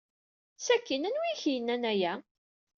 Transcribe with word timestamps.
Sakkin 0.65 1.07
anwa 1.07 1.23
ay 1.27 1.33
ak-yennan 1.33 1.83
aya? 1.91 2.13